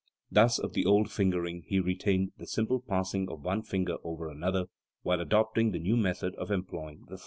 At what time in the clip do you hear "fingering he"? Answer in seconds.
1.11-1.79